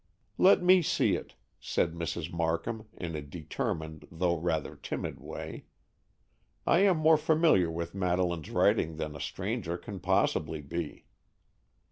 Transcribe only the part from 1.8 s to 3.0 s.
Mrs. Markham,